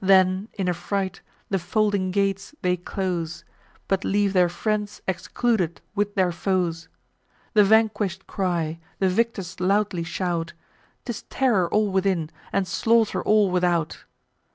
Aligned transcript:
Then, 0.00 0.48
in 0.54 0.68
a 0.68 0.72
fright, 0.72 1.20
the 1.50 1.58
folding 1.58 2.10
gates 2.10 2.54
they 2.62 2.78
close, 2.78 3.44
But 3.88 4.04
leave 4.06 4.32
their 4.32 4.48
friends 4.48 5.02
excluded 5.06 5.82
with 5.94 6.14
their 6.14 6.32
foes. 6.32 6.88
The 7.52 7.62
vanquish'd 7.62 8.26
cry; 8.26 8.78
the 9.00 9.10
victors 9.10 9.60
loudly 9.60 10.02
shout; 10.02 10.54
'Tis 11.04 11.24
terror 11.24 11.68
all 11.70 11.90
within, 11.90 12.30
and 12.54 12.66
slaughter 12.66 13.22
all 13.22 13.50
without. 13.50 14.04